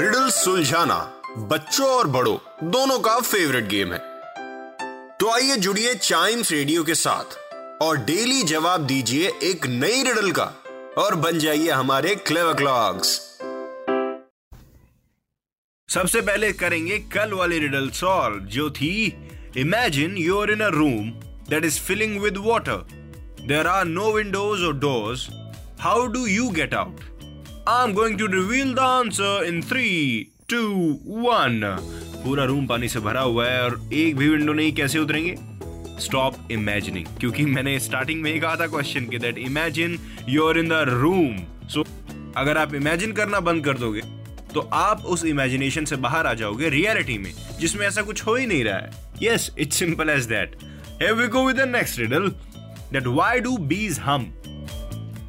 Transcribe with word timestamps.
Riddle 0.00 0.28
सुलझाना 0.30 0.96
बच्चों 1.48 1.86
और 1.86 2.06
बड़ों, 2.06 2.36
दोनों 2.70 2.98
का 2.98 3.18
फेवरेट 3.20 3.66
गेम 3.68 3.92
है। 3.92 3.98
तो 5.18 5.30
आइए 5.30 5.56
जुड़िए 5.56 5.94
चाइम्स 5.94 6.52
रेडियो 6.52 6.84
के 6.84 6.94
साथ 6.94 7.36
और 7.82 7.96
डेली 8.04 8.42
जवाब 8.42 8.86
दीजिए 8.86 9.32
एक 9.42 9.66
नई 9.66 10.02
रिडल 10.02 10.30
का 10.38 10.44
और 10.98 11.14
बन 11.24 11.38
जाइए 11.38 11.70
हमारे 11.70 12.14
क्लेव 12.26 12.52
क्लॉक्स 12.54 13.10
सबसे 15.88 16.20
पहले 16.20 16.52
करेंगे 16.52 16.98
कल 17.12 17.32
वाली 17.32 17.58
रिडल 17.58 17.90
सॉल्व 18.00 18.40
जो 18.56 18.70
थी 18.70 18.92
imagine 19.56 20.16
you're 20.18 20.52
in 20.52 20.60
a 20.60 20.70
room 20.78 21.10
that 21.50 21.64
is 21.64 21.80
filling 21.80 22.20
with 22.22 22.38
water 22.46 22.86
there 23.46 23.66
are 23.66 23.84
no 23.84 24.12
windows 24.12 24.64
और 24.64 24.78
doors 24.78 25.28
how 25.80 26.06
do 26.06 26.26
you 26.26 26.48
get 26.50 26.74
out 26.74 27.19
I 27.70 27.84
am 27.84 27.92
going 27.94 28.18
to 28.18 28.26
reveal 28.26 28.74
the 28.74 28.78
answer 28.78 29.44
in 29.46 29.60
three 29.62 29.82
two 30.50 30.60
one 31.06 31.60
पूरा 32.24 32.44
room 32.44 32.66
पानी 32.66 32.88
से 32.88 33.00
भरा 33.00 33.20
हुआ 33.20 33.46
है 33.48 33.62
और 33.62 33.90
एक 33.92 34.16
भी 34.16 34.28
विंडो 34.28 34.52
नहीं, 34.52 34.72
कैसे 34.72 34.98
उतरेंगे? 34.98 35.34
स्टॉप 36.00 36.48
इमेजिनिंग 36.52 37.06
क्योंकि 37.20 37.44
मैंने 37.44 37.78
स्टार्टिंग 37.80 38.22
में 38.22 38.32
ही 38.32 38.40
कहा 38.40 38.56
था 38.56 38.66
क्वेश्चन 38.66 39.04
के 39.04 39.18
that 39.18 39.38
imagine 39.38 39.98
you're 40.28 40.58
in 40.58 40.68
the 40.68 40.72
room 40.72 41.36
so 41.68 41.84
अगर 42.36 42.58
आप 42.58 42.74
इमेजिन 42.74 43.12
करना 43.12 43.40
बंद 43.40 43.64
कर 43.64 43.78
दोगे 43.78 44.00
तो 44.54 44.60
आप 44.60 45.04
उस 45.04 45.24
इमेजिनेशन 45.24 45.84
से 45.84 45.96
बाहर 45.96 46.26
आ 46.26 46.34
जाओगे 46.34 46.68
रियलिटी 46.68 47.18
में, 47.18 47.32
जिसमें 47.60 47.86
ऐसा 47.86 48.02
कुछ 48.02 48.26
हो 48.26 48.34
ही 48.34 48.46
नहीं 48.46 48.64
रहा 48.64 48.76
है। 48.76 48.90
Yes 49.22 49.50
it's 49.58 49.76
simple 49.76 50.10
as 50.10 50.24
that 50.24 50.56
Here 51.02 51.14
we 51.18 51.26
go 51.34 51.42
with 51.44 51.58
the 51.58 51.66
next 51.68 51.98
riddle. 51.98 52.26
That 52.92 53.06
why 53.18 53.30
do 53.44 53.52
bees 53.68 53.96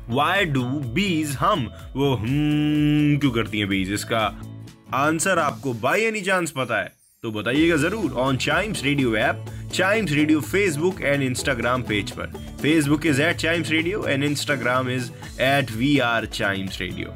Why 0.10 0.46
do 0.46 0.64
bees 0.96 1.36
hum? 1.36 1.68
वो 1.96 2.14
हम 2.16 3.18
क्यों 3.22 3.32
करती 3.32 3.60
हैं 3.60 3.68
बीज 3.70 3.92
इसका 3.94 4.20
आंसर 4.96 5.40
आपको 5.40 5.74
बाई 5.74 6.02
एनी 6.02 6.22
चांस 6.22 6.52
पता 6.52 6.80
है। 6.80 6.92
तो 7.24 7.32
बताइएगा 7.32 7.76
ज़रूर 7.78 8.14
on 8.20 8.38
Chimes 8.38 8.84
radio 8.84 9.16
app 9.16 9.46
Chimes 9.74 10.12
radio 10.12 10.42
Facebook 10.42 11.02
and 11.02 11.24
Instagram 11.24 11.82
page 11.84 12.12
पर। 12.12 12.28
Facebook 12.62 13.06
is 13.06 13.22
at 13.22 13.36
Chimes 13.38 13.72
radio 13.72 14.06
and 14.08 14.24
Instagram 14.24 14.90
is 14.90 15.12
at 15.42 15.72
we 15.72 15.98
are 16.00 16.26
Chimes 16.26 16.80
radio 16.82 17.14